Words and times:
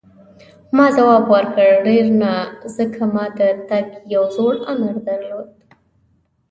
ما 0.75 0.85
ځواب 0.95 1.23
ورکړ: 1.35 1.69
ډېر 1.87 2.05
نه، 2.21 2.33
ځکه 2.75 3.01
ما 3.13 3.25
د 3.37 3.41
تګ 3.69 3.87
یو 4.13 4.23
زوړ 4.35 4.55
امر 4.71 4.95
درلود. 5.07 5.49